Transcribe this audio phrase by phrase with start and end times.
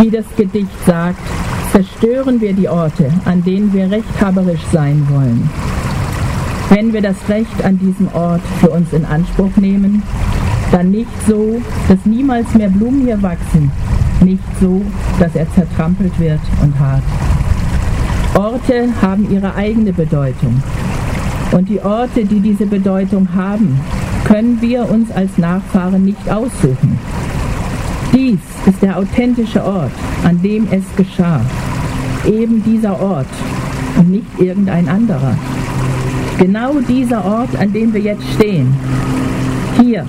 [0.00, 1.20] Wie das Gedicht sagt,
[1.72, 5.50] zerstören wir die Orte, an denen wir rechthaberisch sein wollen.
[6.70, 10.02] Wenn wir das Recht an diesem Ort für uns in Anspruch nehmen,
[10.72, 13.70] dann nicht so, dass niemals mehr Blumen hier wachsen,
[14.24, 14.80] nicht so,
[15.18, 17.02] dass er zertrampelt wird und hart.
[18.34, 20.62] Orte haben ihre eigene Bedeutung.
[21.52, 23.78] Und die Orte, die diese Bedeutung haben,
[24.24, 26.98] können wir uns als Nachfahren nicht aussuchen.
[28.12, 29.92] Dies ist der authentische Ort,
[30.24, 31.40] an dem es geschah.
[32.26, 33.26] Eben dieser Ort
[33.96, 35.36] und nicht irgendein anderer.
[36.38, 38.74] Genau dieser Ort, an dem wir jetzt stehen.
[39.80, 40.04] Hier,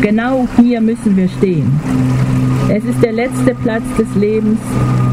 [0.00, 1.70] genau hier müssen wir stehen.
[2.70, 4.60] Es ist der letzte Platz des Lebens,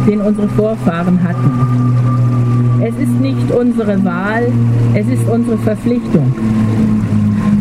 [0.08, 2.82] den unsere Vorfahren hatten.
[2.82, 4.52] Es ist nicht unsere Wahl,
[4.94, 6.34] es ist unsere Verpflichtung.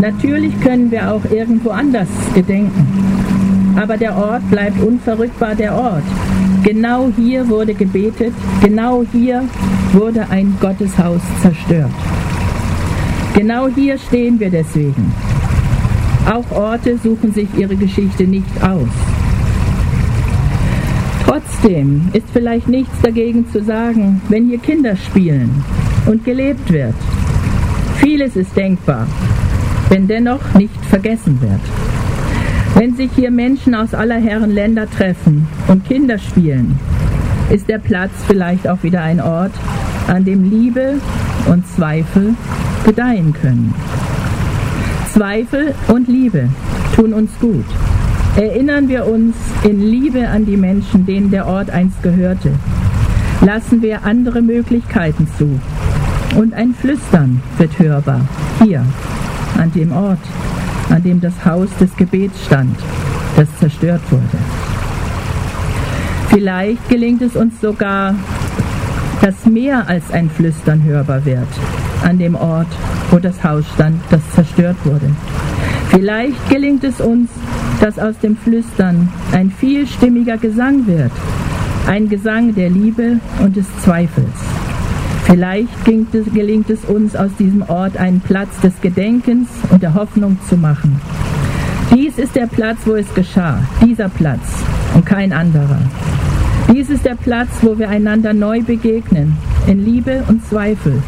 [0.00, 2.93] Natürlich können wir auch irgendwo anders gedenken.
[3.76, 6.04] Aber der Ort bleibt unverrückbar der Ort.
[6.62, 9.44] Genau hier wurde gebetet, genau hier
[9.92, 11.90] wurde ein Gotteshaus zerstört.
[13.34, 15.12] Genau hier stehen wir deswegen.
[16.32, 18.88] Auch Orte suchen sich ihre Geschichte nicht aus.
[21.26, 25.64] Trotzdem ist vielleicht nichts dagegen zu sagen, wenn hier Kinder spielen
[26.06, 26.94] und gelebt wird.
[27.96, 29.06] Vieles ist denkbar,
[29.88, 31.93] wenn dennoch nicht vergessen wird.
[32.84, 36.78] Wenn sich hier Menschen aus aller Herren Länder treffen und Kinder spielen,
[37.48, 39.52] ist der Platz vielleicht auch wieder ein Ort,
[40.06, 41.00] an dem Liebe
[41.46, 42.34] und Zweifel
[42.84, 43.74] gedeihen können.
[45.14, 46.50] Zweifel und Liebe
[46.94, 47.64] tun uns gut.
[48.36, 52.50] Erinnern wir uns in Liebe an die Menschen, denen der Ort einst gehörte.
[53.40, 55.58] Lassen wir andere Möglichkeiten zu.
[56.38, 58.28] Und ein Flüstern wird hörbar,
[58.62, 58.84] hier,
[59.56, 60.20] an dem Ort,
[60.90, 62.76] an dem das Haus des Gebets stand,
[63.36, 64.22] das zerstört wurde.
[66.30, 68.14] Vielleicht gelingt es uns sogar,
[69.20, 71.48] dass mehr als ein Flüstern hörbar wird
[72.02, 72.66] an dem Ort,
[73.10, 75.10] wo das Haus stand, das zerstört wurde.
[75.90, 77.30] Vielleicht gelingt es uns,
[77.80, 81.12] dass aus dem Flüstern ein vielstimmiger Gesang wird,
[81.86, 84.53] ein Gesang der Liebe und des Zweifels.
[85.24, 90.56] Vielleicht gelingt es uns, aus diesem Ort einen Platz des Gedenkens und der Hoffnung zu
[90.56, 91.00] machen.
[91.94, 94.42] Dies ist der Platz, wo es geschah, dieser Platz
[94.94, 95.78] und kein anderer.
[96.72, 99.36] Dies ist der Platz, wo wir einander neu begegnen,
[99.66, 101.02] in Liebe und Zweifel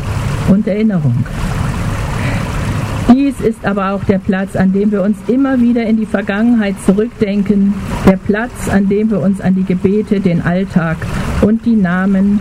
[0.49, 1.25] und Erinnerung.
[3.13, 6.75] Dies ist aber auch der Platz, an dem wir uns immer wieder in die Vergangenheit
[6.85, 7.75] zurückdenken,
[8.09, 10.97] der Platz, an dem wir uns an die Gebete, den Alltag
[11.43, 12.41] und die Namen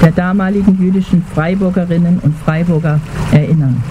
[0.00, 3.00] der damaligen jüdischen Freiburgerinnen und Freiburger
[3.32, 3.82] erinnern.